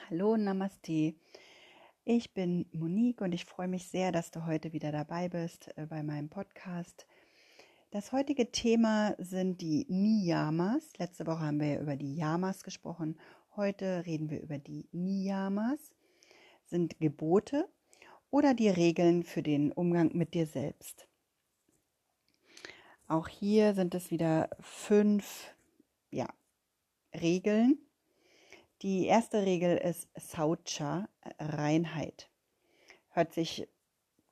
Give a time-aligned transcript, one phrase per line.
[0.00, 1.14] Hallo, Namaste.
[2.06, 5.84] Ich bin Monique und ich freue mich sehr, dass du heute wieder dabei bist äh,
[5.84, 7.06] bei meinem Podcast.
[7.90, 10.94] Das heutige Thema sind die Niyamas.
[10.96, 13.20] Letzte Woche haben wir ja über die Yamas gesprochen.
[13.54, 15.92] Heute reden wir über die Niyamas.
[16.64, 17.68] Sind Gebote
[18.30, 21.06] oder die Regeln für den Umgang mit dir selbst.
[23.08, 25.54] Auch hier sind es wieder fünf
[26.10, 26.28] ja,
[27.14, 27.78] Regeln,
[28.82, 32.30] die erste Regel ist Saucha, Reinheit.
[33.10, 33.68] Hört sich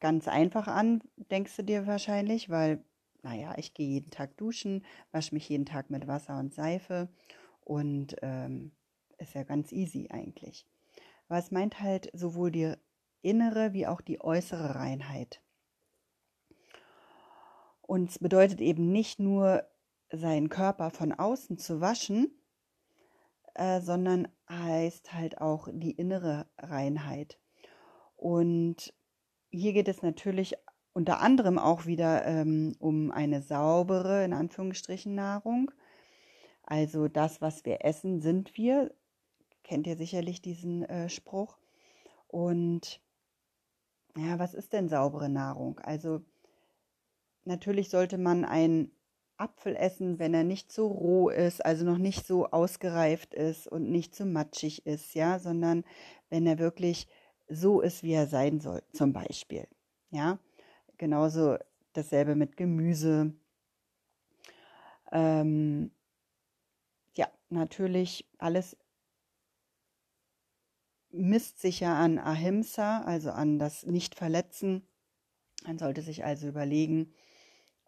[0.00, 2.82] ganz einfach an, denkst du dir wahrscheinlich, weil,
[3.22, 7.08] naja, ich gehe jeden Tag duschen, wasche mich jeden Tag mit Wasser und Seife
[7.60, 8.72] und ähm,
[9.18, 10.66] ist ja ganz easy eigentlich.
[11.28, 12.74] Aber es meint halt sowohl die
[13.22, 15.42] innere wie auch die äußere Reinheit.
[17.82, 19.64] Und es bedeutet eben nicht nur,
[20.12, 22.39] seinen Körper von außen zu waschen,
[23.54, 27.38] äh, sondern heißt halt auch die innere Reinheit.
[28.16, 28.92] Und
[29.50, 30.55] hier geht es natürlich
[30.92, 35.70] unter anderem auch wieder ähm, um eine saubere, in Anführungsstrichen, Nahrung.
[36.62, 38.94] Also das, was wir essen, sind wir.
[39.62, 41.58] Kennt ihr sicherlich diesen äh, Spruch.
[42.27, 43.00] Und
[44.16, 45.78] ja, was ist denn saubere Nahrung?
[45.80, 46.22] Also
[47.44, 48.91] natürlich sollte man ein
[49.41, 53.91] Apfel essen, wenn er nicht so roh ist, also noch nicht so ausgereift ist und
[53.91, 55.84] nicht so matschig ist, ja, sondern
[56.28, 57.08] wenn er wirklich
[57.48, 59.66] so ist, wie er sein soll, zum Beispiel,
[60.10, 60.38] ja.
[60.98, 61.56] Genauso
[61.94, 63.32] dasselbe mit Gemüse.
[65.10, 65.91] Ähm,
[67.14, 68.77] ja, natürlich alles
[71.10, 74.86] misst sich ja an Ahimsa, also an das Nicht-Verletzen.
[75.64, 77.12] Man sollte sich also überlegen,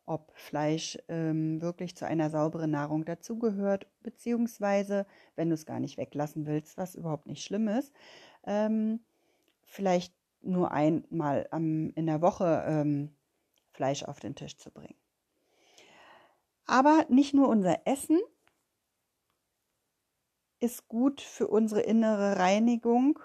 [0.06, 5.97] ob Fleisch ähm, wirklich zu einer sauberen Nahrung dazugehört, beziehungsweise, wenn du es gar nicht
[5.97, 7.92] weglassen willst, was überhaupt nicht schlimm ist,
[8.44, 9.00] ähm,
[9.64, 13.14] vielleicht nur einmal am, in der Woche ähm,
[13.72, 14.97] Fleisch auf den Tisch zu bringen.
[16.66, 18.21] Aber nicht nur unser Essen
[20.60, 23.19] ist gut für unsere innere Reinigung,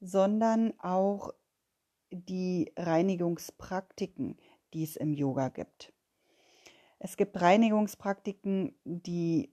[0.00, 1.32] sondern auch
[2.10, 4.38] die Reinigungspraktiken,
[4.72, 5.92] die es im Yoga gibt.
[6.98, 9.50] Es gibt Reinigungspraktiken, die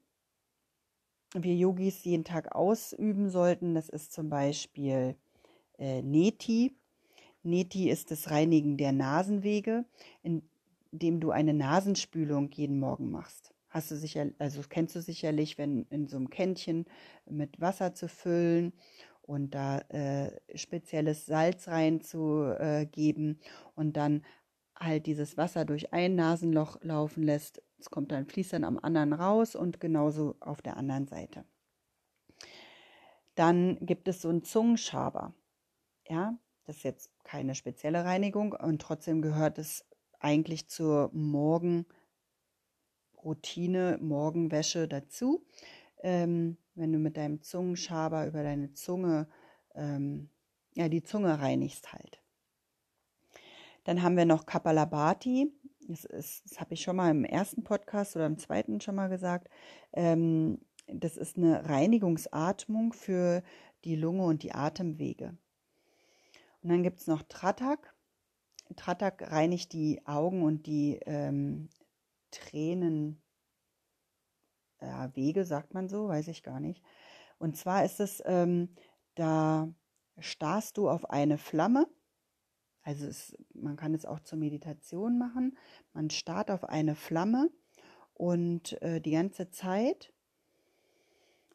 [1.33, 3.75] wir Yogis jeden Tag ausüben sollten.
[3.75, 5.15] Das ist zum Beispiel
[5.77, 6.75] äh, Neti.
[7.43, 9.85] Neti ist das Reinigen der Nasenwege,
[10.23, 13.53] indem du eine Nasenspülung jeden Morgen machst.
[13.69, 16.85] Hast du sicher, also kennst du sicherlich, wenn in so einem Kännchen
[17.29, 18.73] mit Wasser zu füllen
[19.21, 23.45] und da äh, spezielles Salz reinzugeben äh,
[23.75, 24.23] und dann
[24.77, 27.61] halt dieses Wasser durch ein Nasenloch laufen lässt.
[27.79, 31.45] Es kommt dann, fließt dann am anderen raus und genauso auf der anderen Seite.
[33.35, 35.33] Dann gibt es so einen Zungenschaber.
[36.07, 39.85] Ja, das ist jetzt keine spezielle Reinigung und trotzdem gehört es
[40.19, 41.87] eigentlich zur Morgenroutine,
[44.01, 45.45] Morgenwäsche dazu.
[46.01, 49.27] Ähm, wenn du mit deinem Zungenschaber über deine Zunge,
[49.73, 50.29] ähm,
[50.73, 52.21] ja, die Zunge reinigst halt.
[53.85, 55.53] Dann haben wir noch Kapalabhati.
[55.87, 59.47] Das, das habe ich schon mal im ersten Podcast oder im zweiten schon mal gesagt.
[59.93, 63.41] Ähm, das ist eine Reinigungsatmung für
[63.85, 65.37] die Lunge und die Atemwege.
[66.61, 67.95] Und dann gibt es noch Tratak.
[68.75, 71.69] Tratak reinigt die Augen und die ähm,
[72.31, 73.19] Tränenwege,
[74.81, 76.81] ja, sagt man so, weiß ich gar nicht.
[77.37, 78.69] Und zwar ist es, ähm,
[79.13, 79.69] da
[80.17, 81.85] starrst du auf eine Flamme
[82.85, 85.57] also es, man kann es auch zur Meditation machen.
[85.93, 87.49] Man starrt auf eine Flamme
[88.13, 90.13] und äh, die ganze Zeit,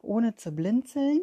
[0.03, 1.21] ohne zu blinzeln,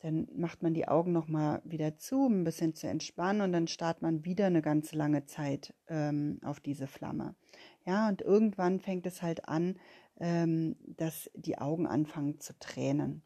[0.00, 3.68] dann macht man die Augen nochmal wieder zu, um ein bisschen zu entspannen und dann
[3.68, 7.36] starrt man wieder eine ganz lange Zeit ähm, auf diese Flamme.
[7.84, 9.78] Ja, und irgendwann fängt es halt an,
[10.18, 13.22] ähm, dass die Augen anfangen zu tränen.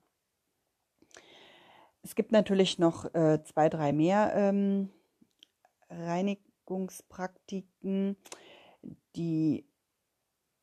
[2.02, 4.90] Es gibt natürlich noch äh, zwei, drei mehr ähm,
[5.88, 8.16] Reinigungspraktiken,
[9.14, 9.64] die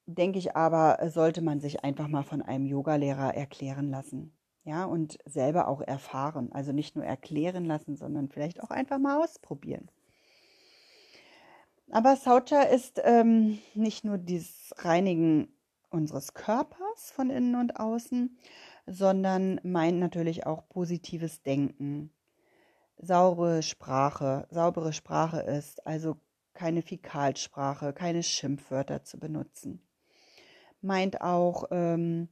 [0.05, 4.33] denke ich aber, sollte man sich einfach mal von einem Yogalehrer erklären lassen.
[4.65, 6.49] Ja, und selber auch erfahren.
[6.53, 9.89] Also nicht nur erklären lassen, sondern vielleicht auch einfach mal ausprobieren.
[11.91, 15.49] Aber Saucha ist ähm, nicht nur dieses Reinigen
[15.89, 18.37] unseres Körpers von innen und außen,
[18.87, 22.11] sondern meint natürlich auch positives Denken,
[22.97, 26.17] saure Sprache, saubere Sprache ist, also
[26.53, 29.81] keine Fäkalsprache, keine Schimpfwörter zu benutzen.
[30.81, 32.29] Meint auch ähm,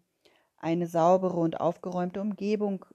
[0.58, 2.86] eine saubere und aufgeräumte Umgebung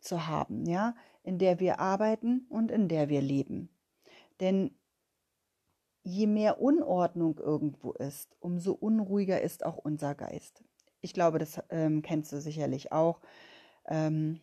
[0.00, 3.68] zu haben, ja, in der wir arbeiten und in der wir leben.
[4.40, 4.74] Denn
[6.02, 10.64] je mehr Unordnung irgendwo ist, umso unruhiger ist auch unser Geist.
[11.00, 13.20] Ich glaube, das ähm, kennst du sicherlich auch,
[13.86, 14.40] ähm,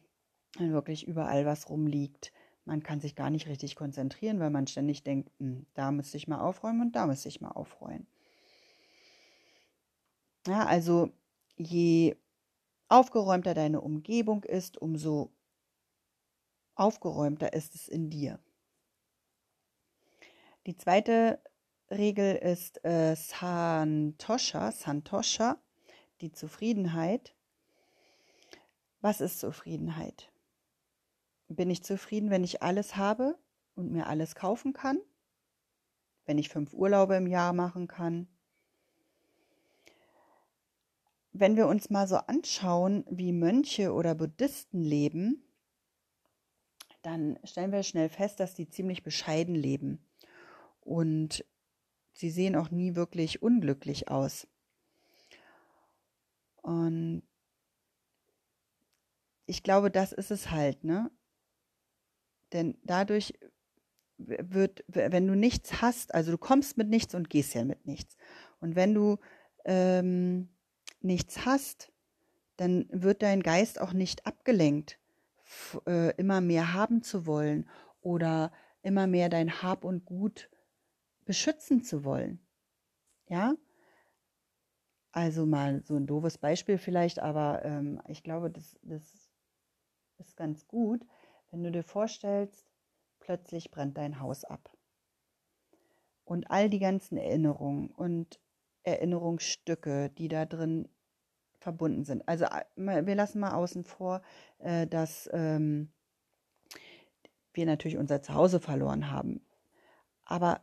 [0.59, 2.31] wenn wirklich überall was rumliegt.
[2.65, 6.27] Man kann sich gar nicht richtig konzentrieren, weil man ständig denkt, hm, da müsste ich
[6.27, 8.07] mal aufräumen und da müsste ich mal aufräumen.
[10.47, 11.09] Ja, also
[11.57, 12.15] je
[12.87, 15.31] aufgeräumter deine Umgebung ist, umso
[16.75, 18.39] aufgeräumter ist es in dir.
[20.65, 21.39] Die zweite
[21.91, 25.57] Regel ist äh, Santosha, Santosha,
[26.21, 27.35] die Zufriedenheit.
[29.01, 30.31] Was ist Zufriedenheit?
[31.47, 33.37] Bin ich zufrieden, wenn ich alles habe
[33.75, 34.99] und mir alles kaufen kann?
[36.25, 38.27] Wenn ich fünf Urlaube im Jahr machen kann?
[41.33, 45.43] Wenn wir uns mal so anschauen, wie Mönche oder Buddhisten leben,
[47.01, 49.99] dann stellen wir schnell fest, dass die ziemlich bescheiden leben.
[50.81, 51.45] Und
[52.13, 54.47] sie sehen auch nie wirklich unglücklich aus.
[56.63, 57.21] Und
[59.45, 61.11] ich glaube, das ist es halt, ne?
[62.53, 63.33] Denn dadurch
[64.17, 68.15] wird, wenn du nichts hast, also du kommst mit nichts und gehst ja mit nichts.
[68.59, 69.17] Und wenn du
[69.65, 70.49] ähm,
[71.01, 71.91] nichts hast,
[72.57, 74.99] dann wird dein Geist auch nicht abgelenkt,
[75.85, 77.69] äh, immer mehr haben zu wollen
[78.01, 78.51] oder
[78.81, 80.49] immer mehr dein Hab und Gut
[81.25, 82.39] beschützen zu wollen.
[83.27, 83.55] Ja?
[85.11, 89.31] Also mal so ein doofes Beispiel vielleicht, aber ähm, ich glaube, das, das
[90.17, 91.05] ist ganz gut,
[91.55, 92.69] wenn du dir vorstellst,
[93.21, 94.75] plötzlich brennt dein Haus ab.
[96.25, 98.41] Und all die ganzen Erinnerungen und
[98.83, 100.89] Erinnerungsstücke, die da drin
[101.59, 102.27] verbunden sind.
[102.27, 104.21] Also äh, wir lassen mal außen vor,
[104.59, 105.93] äh, dass ähm,
[107.53, 109.39] wir natürlich unser Zuhause verloren haben.
[110.25, 110.61] Aber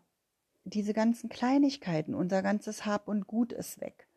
[0.64, 4.08] diese ganzen Kleinigkeiten, unser ganzes Hab und Gut ist weg.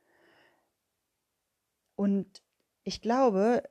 [1.96, 2.44] Und
[2.84, 3.64] ich glaube,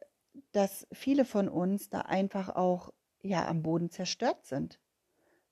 [0.52, 2.92] dass viele von uns da einfach auch
[3.22, 4.78] ja am Boden zerstört sind,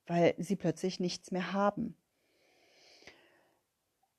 [0.07, 1.97] weil sie plötzlich nichts mehr haben.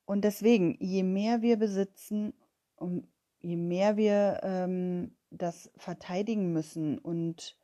[0.05, 2.33] Und deswegen, je mehr wir besitzen,
[2.75, 3.07] um,
[3.39, 7.57] je mehr wir ähm, das verteidigen müssen und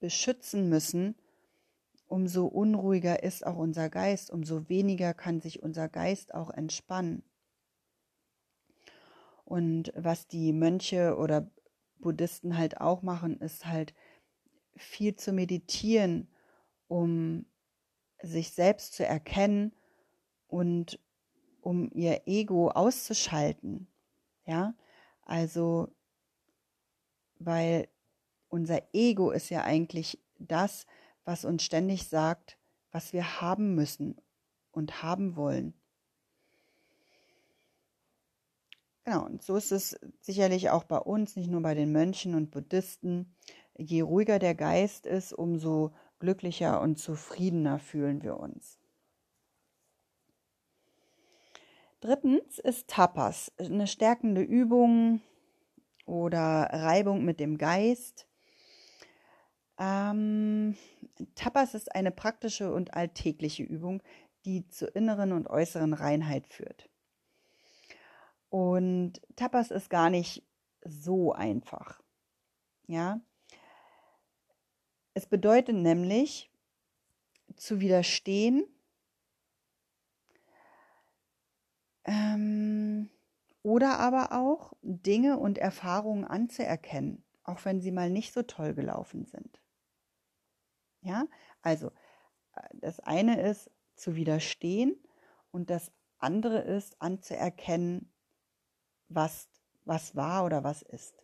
[0.00, 1.14] beschützen müssen,
[2.06, 7.22] umso unruhiger ist auch unser Geist, umso weniger kann sich unser Geist auch entspannen.
[9.50, 11.50] Und was die Mönche oder
[11.98, 13.94] Buddhisten halt auch machen, ist halt
[14.76, 16.28] viel zu meditieren,
[16.86, 17.46] um
[18.22, 19.74] sich selbst zu erkennen
[20.46, 21.00] und
[21.62, 23.88] um ihr Ego auszuschalten.
[24.46, 24.74] Ja,
[25.22, 25.92] also,
[27.40, 27.88] weil
[28.50, 30.86] unser Ego ist ja eigentlich das,
[31.24, 32.56] was uns ständig sagt,
[32.92, 34.14] was wir haben müssen
[34.70, 35.74] und haben wollen.
[39.10, 42.52] Genau, und so ist es sicherlich auch bei uns, nicht nur bei den Mönchen und
[42.52, 43.34] Buddhisten.
[43.76, 48.78] Je ruhiger der Geist ist, umso glücklicher und zufriedener fühlen wir uns.
[51.98, 55.20] Drittens ist Tapas, eine stärkende Übung
[56.06, 58.28] oder Reibung mit dem Geist.
[59.76, 60.76] Ähm,
[61.34, 64.04] Tapas ist eine praktische und alltägliche Übung,
[64.44, 66.89] die zur inneren und äußeren Reinheit führt.
[68.50, 70.44] Und Tapas ist gar nicht
[70.84, 72.02] so einfach.
[72.86, 73.20] Ja.
[75.14, 76.50] Es bedeutet nämlich
[77.56, 78.64] zu widerstehen,
[82.04, 83.10] ähm,
[83.62, 89.26] oder aber auch Dinge und Erfahrungen anzuerkennen, auch wenn sie mal nicht so toll gelaufen
[89.26, 89.60] sind.
[91.02, 91.26] Ja,
[91.62, 91.88] also
[92.54, 94.96] äh, das eine ist zu widerstehen
[95.50, 98.12] und das andere ist anzuerkennen,
[99.10, 99.48] was,
[99.84, 101.14] was war oder was ist.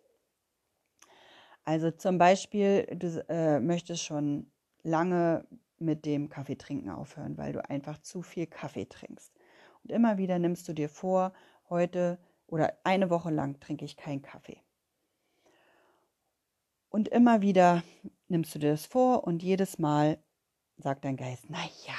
[1.64, 4.50] Also zum Beispiel, du äh, möchtest schon
[4.82, 5.46] lange
[5.78, 9.32] mit dem Kaffee trinken aufhören, weil du einfach zu viel Kaffee trinkst.
[9.82, 11.32] Und immer wieder nimmst du dir vor,
[11.68, 14.60] heute oder eine Woche lang trinke ich keinen Kaffee.
[16.88, 17.82] Und immer wieder
[18.28, 20.18] nimmst du dir das vor und jedes Mal
[20.78, 21.94] sagt dein Geist, na ja,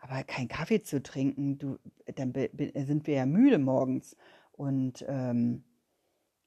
[0.00, 1.78] aber kein Kaffee zu trinken, du,
[2.14, 4.16] dann sind wir ja müde morgens.
[4.56, 5.64] Und ähm,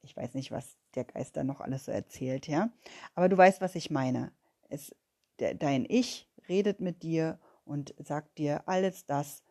[0.01, 2.71] ich weiß nicht, was der Geist da noch alles so erzählt, ja.
[3.15, 4.31] Aber du weißt, was ich meine.
[4.69, 4.95] Es,
[5.39, 9.43] der, dein Ich redet mit dir und sagt dir alles das,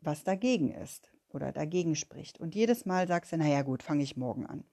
[0.00, 2.38] was dagegen ist oder dagegen spricht.
[2.38, 4.64] Und jedes Mal sagst du, naja gut, fange ich morgen an.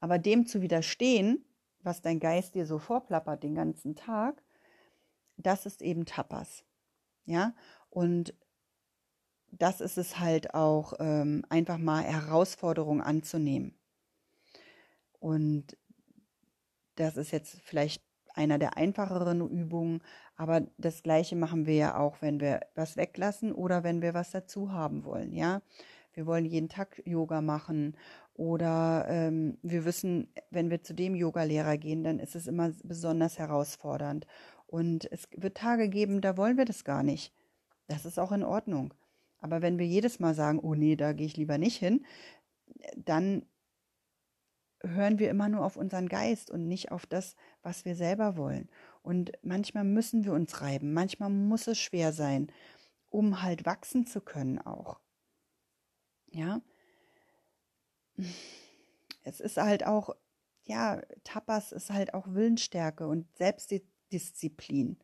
[0.00, 1.44] Aber dem zu widerstehen,
[1.80, 4.42] was dein Geist dir so vorplappert den ganzen Tag,
[5.36, 6.64] das ist eben Tapas.
[7.24, 7.54] Ja,
[7.90, 8.34] und
[9.58, 13.74] das ist es halt auch, ähm, einfach mal Herausforderungen anzunehmen.
[15.20, 15.76] Und
[16.96, 18.02] das ist jetzt vielleicht
[18.34, 20.00] einer der einfacheren Übungen,
[20.36, 24.30] aber das gleiche machen wir ja auch, wenn wir was weglassen oder wenn wir was
[24.30, 25.62] dazu haben wollen, ja.
[26.12, 27.96] Wir wollen jeden Tag Yoga machen
[28.34, 33.38] oder ähm, wir wissen, wenn wir zu dem Yogalehrer gehen, dann ist es immer besonders
[33.38, 34.26] herausfordernd.
[34.66, 37.32] Und es wird Tage geben, da wollen wir das gar nicht.
[37.86, 38.94] Das ist auch in Ordnung.
[39.40, 42.04] Aber wenn wir jedes Mal sagen, oh nee, da gehe ich lieber nicht hin,
[42.96, 43.46] dann
[44.82, 48.68] hören wir immer nur auf unseren Geist und nicht auf das, was wir selber wollen.
[49.02, 52.52] Und manchmal müssen wir uns reiben, manchmal muss es schwer sein,
[53.10, 55.00] um halt wachsen zu können auch.
[56.30, 56.60] Ja.
[59.22, 60.14] Es ist halt auch,
[60.64, 64.98] ja, Tapas ist halt auch Willensstärke und Selbstdisziplin.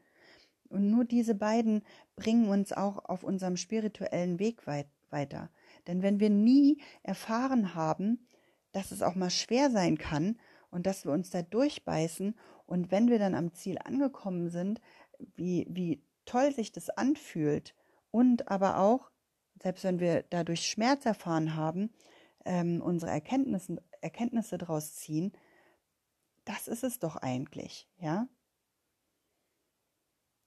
[0.74, 1.84] Und nur diese beiden
[2.16, 5.48] bringen uns auch auf unserem spirituellen Weg weit weiter.
[5.86, 8.26] Denn wenn wir nie erfahren haben,
[8.72, 10.36] dass es auch mal schwer sein kann
[10.72, 12.34] und dass wir uns da durchbeißen
[12.66, 14.80] und wenn wir dann am Ziel angekommen sind,
[15.36, 17.76] wie, wie toll sich das anfühlt
[18.10, 19.12] und aber auch,
[19.62, 21.90] selbst wenn wir dadurch Schmerz erfahren haben,
[22.44, 25.30] ähm, unsere Erkenntnisse, Erkenntnisse daraus ziehen,
[26.44, 28.26] das ist es doch eigentlich, ja?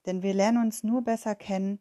[0.08, 1.80] Denn wir lernen uns nur besser kennen,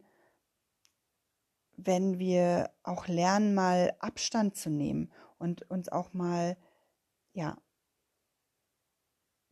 [1.77, 6.57] wenn wir auch lernen, mal Abstand zu nehmen und uns auch mal,
[7.31, 7.57] ja,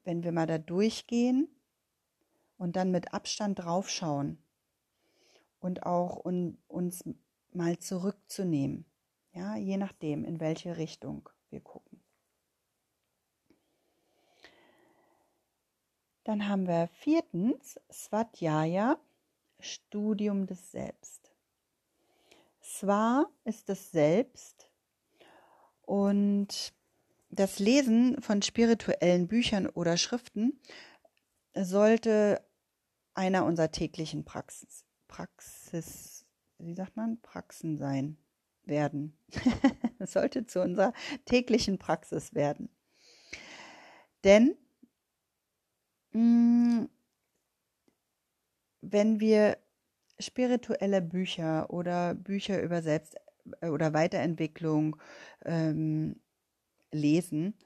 [0.03, 1.47] wenn wir mal da durchgehen
[2.57, 4.43] und dann mit Abstand draufschauen
[5.59, 7.05] und auch un, uns
[7.53, 8.83] mal zurückzunehmen,
[9.31, 11.94] ja, je nachdem, in welche Richtung wir gucken.
[16.25, 18.99] Dann haben wir viertens Swadhyaya,
[19.59, 21.31] Studium des Selbst.
[22.61, 24.71] Swa ist das Selbst
[25.83, 26.73] und
[27.29, 30.59] das Lesen von spirituellen Büchern oder Schriften
[31.53, 32.43] sollte
[33.13, 36.25] einer unserer täglichen Praxis, Praxis,
[36.57, 38.17] wie sagt man, Praxen sein
[38.63, 39.15] werden.
[39.99, 40.91] Es sollte zu unserer
[41.25, 42.69] täglichen Praxis werden.
[44.23, 44.57] Denn
[48.81, 49.57] wenn wir
[50.19, 53.17] spirituelle Bücher oder Bücher über Selbst-
[53.61, 54.95] äh, oder Weiterentwicklung
[55.43, 56.21] ähm,
[56.91, 57.57] lesen,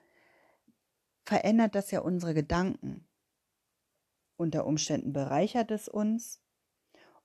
[1.25, 3.07] verändert das ja unsere Gedanken.
[4.35, 6.41] Unter Umständen bereichert es uns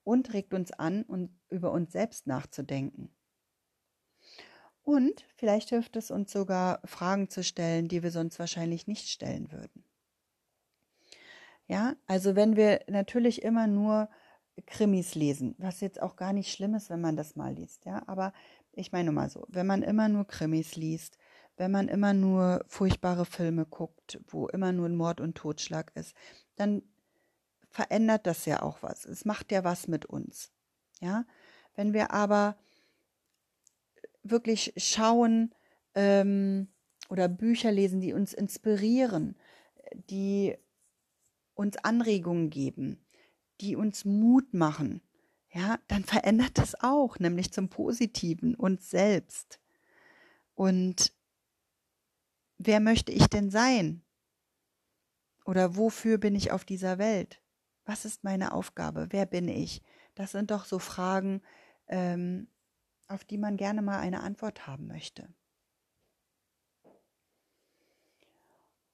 [0.03, 3.15] und regt uns an, und über uns selbst nachzudenken.
[4.83, 9.51] Und vielleicht hilft es uns sogar, Fragen zu stellen, die wir sonst wahrscheinlich nicht stellen
[9.51, 9.85] würden.
[11.67, 14.09] Ja, also wenn wir natürlich immer nur
[14.67, 18.03] Krimis lesen, was jetzt auch gar nicht schlimm ist, wenn man das mal liest, ja,
[18.07, 18.33] aber
[18.73, 21.17] ich meine mal so, wenn man immer nur Krimis liest,
[21.57, 26.15] wenn man immer nur furchtbare Filme guckt, wo immer nur ein Mord und Totschlag ist,
[26.57, 26.83] dann
[27.71, 29.05] verändert das ja auch was.
[29.05, 30.53] Es macht ja was mit uns.
[31.01, 31.25] Ja,
[31.75, 32.57] wenn wir aber
[34.23, 35.55] wirklich schauen
[35.95, 36.69] ähm,
[37.09, 39.37] oder Bücher lesen, die uns inspirieren,
[40.11, 40.57] die
[41.55, 43.05] uns Anregungen geben,
[43.61, 45.01] die uns Mut machen,
[45.55, 49.61] ja, dann verändert das auch, nämlich zum Positiven uns selbst.
[50.57, 51.15] Und
[52.59, 54.03] wer möchte ich denn sein?
[55.45, 57.41] Oder wofür bin ich auf dieser Welt?
[57.85, 59.07] Was ist meine Aufgabe?
[59.11, 59.81] Wer bin ich?
[60.17, 61.41] Das sind doch so Fragen,
[61.87, 62.49] ähm,
[63.07, 65.33] auf die man gerne mal eine Antwort haben möchte.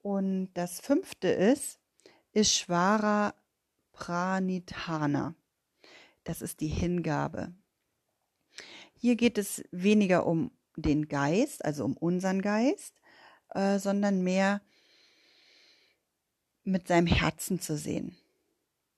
[0.03, 1.80] Und das fünfte ist,
[2.33, 3.35] Ishvara
[3.93, 5.35] Pranidhana.
[6.25, 7.53] Das ist die Hingabe.
[8.95, 13.01] Hier geht es weniger um den Geist, also um unseren Geist,
[13.51, 14.61] äh, sondern mehr
[16.65, 18.17] mit seinem Herzen zu sehen.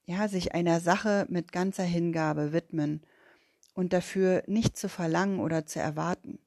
[0.05, 3.03] Ja, sich einer Sache mit ganzer Hingabe widmen
[3.75, 6.39] und dafür nicht zu verlangen oder zu erwarten.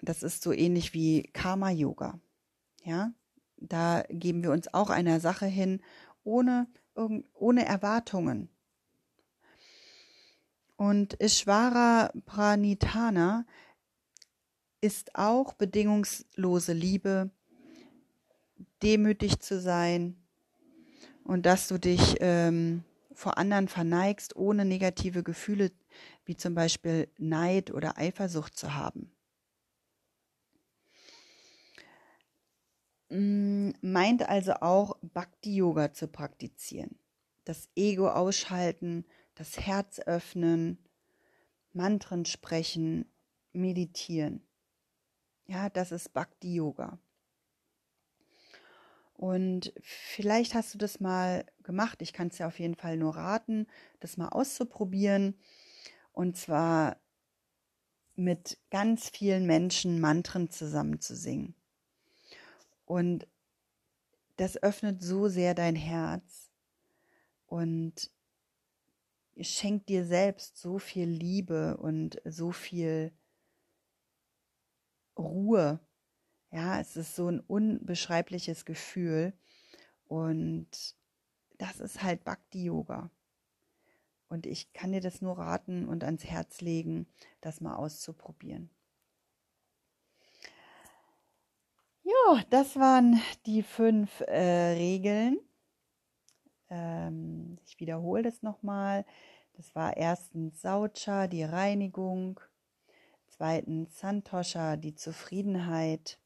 [0.00, 2.18] Das ist so ähnlich wie Karma Yoga.
[2.84, 3.12] Ja,
[3.60, 5.80] da geben wir uns auch einer Sache hin,
[6.24, 6.66] ohne,
[7.34, 8.48] ohne Erwartungen.
[10.76, 13.44] Und Ishvara Pranitana
[14.80, 17.30] ist auch bedingungslose Liebe,
[18.82, 20.16] demütig zu sein
[21.24, 25.72] und dass du dich ähm, vor anderen verneigst, ohne negative Gefühle
[26.24, 29.10] wie zum Beispiel Neid oder Eifersucht zu haben.
[33.92, 36.98] Meint also auch Bhakti-Yoga zu praktizieren.
[37.44, 39.04] Das Ego ausschalten,
[39.34, 40.78] das Herz öffnen,
[41.72, 43.10] Mantren sprechen,
[43.52, 44.42] meditieren.
[45.46, 46.98] Ja, das ist Bhakti-Yoga.
[49.14, 52.02] Und vielleicht hast du das mal gemacht.
[52.02, 53.66] Ich kann es ja auf jeden Fall nur raten,
[53.98, 55.34] das mal auszuprobieren.
[56.12, 56.98] Und zwar
[58.14, 61.54] mit ganz vielen Menschen Mantren zusammen zu singen.
[62.84, 63.26] Und
[64.38, 66.50] das öffnet so sehr dein Herz
[67.46, 68.10] und
[69.40, 73.12] schenkt dir selbst so viel Liebe und so viel
[75.16, 75.80] Ruhe
[76.50, 79.32] ja, es ist so ein unbeschreibliches Gefühl.
[80.06, 80.96] Und
[81.58, 83.10] das ist halt Bhakti-Yoga.
[84.28, 87.06] Und ich kann dir das nur raten und ans Herz legen,
[87.40, 88.70] das mal auszuprobieren.
[92.08, 95.38] Ja, das waren die fünf äh, Regeln.
[96.70, 99.04] Ähm, ich wiederhole das nochmal.
[99.52, 102.40] Das war erstens Saucha, die Reinigung.
[103.26, 106.18] Zweitens Santosha, die Zufriedenheit.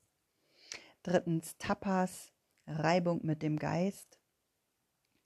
[1.03, 2.31] Drittens Tapas,
[2.69, 4.21] Reibung mit dem Geist.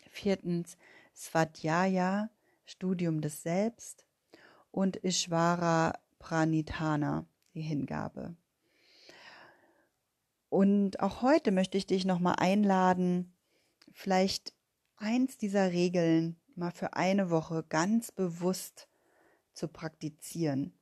[0.08, 0.78] Viertens
[1.14, 2.30] Svadhyaya,
[2.64, 4.06] Studium des Selbst.
[4.70, 8.36] Und Ishvara Pranithana, die Hingabe.
[10.56, 13.36] Und auch heute möchte ich dich nochmal einladen,
[13.92, 14.54] vielleicht
[14.96, 18.88] eins dieser Regeln mal für eine Woche ganz bewusst
[19.52, 20.72] zu praktizieren.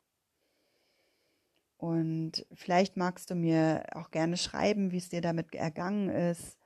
[1.76, 6.56] Und vielleicht magst du mir auch gerne schreiben, wie es dir damit ergangen ist.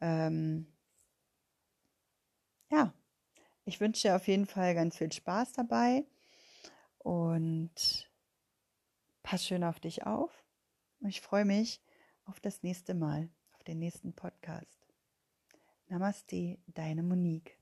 [0.00, 0.72] Ähm
[2.70, 2.94] ja,
[3.66, 6.06] ich wünsche dir auf jeden Fall ganz viel Spaß dabei
[6.96, 8.10] und
[9.22, 10.42] pass schön auf dich auf.
[11.00, 11.82] Ich freue mich
[12.26, 14.78] auf das nächste Mal, auf den nächsten Podcast.
[15.88, 17.56] Namaste, deine Monique.